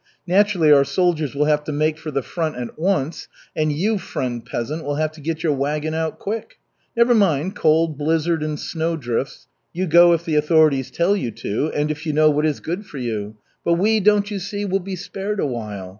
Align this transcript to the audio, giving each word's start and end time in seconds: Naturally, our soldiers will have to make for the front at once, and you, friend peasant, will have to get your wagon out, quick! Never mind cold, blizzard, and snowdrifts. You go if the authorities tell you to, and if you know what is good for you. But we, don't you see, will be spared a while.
Naturally, 0.25 0.71
our 0.73 0.83
soldiers 0.83 1.35
will 1.35 1.45
have 1.45 1.63
to 1.65 1.71
make 1.71 1.95
for 1.99 2.09
the 2.09 2.23
front 2.23 2.55
at 2.55 2.79
once, 2.79 3.27
and 3.55 3.71
you, 3.71 3.99
friend 3.99 4.43
peasant, 4.43 4.83
will 4.83 4.95
have 4.95 5.11
to 5.11 5.21
get 5.21 5.43
your 5.43 5.53
wagon 5.53 5.93
out, 5.93 6.17
quick! 6.17 6.57
Never 6.97 7.13
mind 7.13 7.55
cold, 7.55 7.99
blizzard, 7.99 8.41
and 8.41 8.59
snowdrifts. 8.59 9.45
You 9.73 9.85
go 9.85 10.11
if 10.13 10.25
the 10.25 10.37
authorities 10.37 10.89
tell 10.89 11.15
you 11.15 11.29
to, 11.45 11.69
and 11.75 11.91
if 11.91 12.07
you 12.07 12.13
know 12.13 12.31
what 12.31 12.47
is 12.47 12.59
good 12.61 12.87
for 12.87 12.97
you. 12.97 13.35
But 13.63 13.73
we, 13.75 13.99
don't 13.99 14.31
you 14.31 14.39
see, 14.39 14.65
will 14.65 14.79
be 14.79 14.95
spared 14.95 15.39
a 15.39 15.45
while. 15.45 15.89